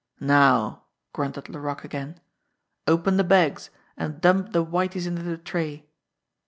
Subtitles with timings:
[0.19, 2.19] "Now!" grunted Laroque again.
[2.87, 5.85] "Open the bags, and dump the whities into the tray."